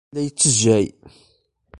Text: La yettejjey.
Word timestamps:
La 0.13 0.21
yettejjey. 0.25 0.87